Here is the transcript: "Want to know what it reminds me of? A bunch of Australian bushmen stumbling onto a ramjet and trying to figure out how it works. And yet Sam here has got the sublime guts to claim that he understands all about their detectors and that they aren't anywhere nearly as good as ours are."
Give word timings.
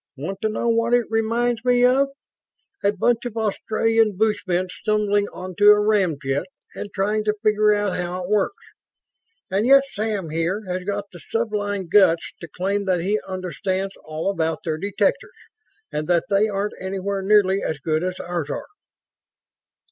"Want 0.17 0.41
to 0.41 0.49
know 0.49 0.67
what 0.67 0.95
it 0.95 1.05
reminds 1.11 1.63
me 1.63 1.85
of? 1.85 2.07
A 2.83 2.91
bunch 2.91 3.23
of 3.25 3.37
Australian 3.37 4.17
bushmen 4.17 4.67
stumbling 4.69 5.27
onto 5.27 5.65
a 5.65 5.79
ramjet 5.79 6.45
and 6.73 6.91
trying 6.91 7.23
to 7.25 7.37
figure 7.43 7.71
out 7.71 7.95
how 7.95 8.23
it 8.23 8.29
works. 8.31 8.63
And 9.51 9.67
yet 9.67 9.83
Sam 9.91 10.31
here 10.31 10.63
has 10.67 10.83
got 10.85 11.03
the 11.13 11.19
sublime 11.19 11.87
guts 11.87 12.33
to 12.41 12.47
claim 12.47 12.85
that 12.85 13.01
he 13.01 13.19
understands 13.27 13.93
all 14.03 14.31
about 14.31 14.61
their 14.65 14.79
detectors 14.79 15.37
and 15.91 16.07
that 16.07 16.23
they 16.31 16.47
aren't 16.47 16.73
anywhere 16.81 17.21
nearly 17.21 17.61
as 17.61 17.77
good 17.77 18.03
as 18.03 18.19
ours 18.19 18.49
are." 18.49 18.65